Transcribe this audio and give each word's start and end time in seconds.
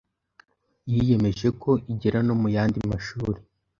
yiyemeje 0.91 1.47
ko 1.61 1.71
igera 1.91 2.19
no 2.27 2.33
mu 2.41 2.47
yandi 2.55 2.79
mashuri, 2.91 3.39